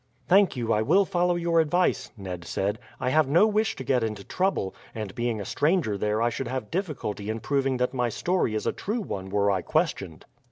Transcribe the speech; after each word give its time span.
"Thank 0.27 0.55
you, 0.55 0.73
I 0.73 0.81
will 0.81 1.05
follow 1.05 1.35
your 1.35 1.59
advice," 1.59 2.09
Ned 2.17 2.43
said. 2.43 2.79
"I 2.99 3.09
have 3.11 3.27
no 3.27 3.45
wish 3.45 3.75
to 3.75 3.83
get 3.83 4.01
into 4.03 4.23
trouble, 4.23 4.73
and 4.95 5.13
being 5.13 5.39
a 5.39 5.45
stranger 5.45 5.95
there 5.95 6.23
I 6.23 6.31
should 6.31 6.47
have 6.47 6.71
difficulty 6.71 7.29
in 7.29 7.39
proving 7.39 7.77
that 7.77 7.93
my 7.93 8.09
story 8.09 8.55
is 8.55 8.65
a 8.65 8.71
true 8.71 9.01
one 9.01 9.29
were 9.29 9.51
I 9.51 9.61
questioned." 9.61 10.25